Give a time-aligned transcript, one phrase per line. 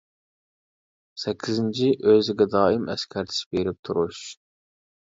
[1.25, 4.29] سەككىزىنچى، ئۆزىگە دائىم ئەسكەرتىش بېرىپ تۇرۇش.